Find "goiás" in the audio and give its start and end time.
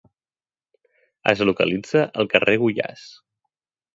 2.65-3.07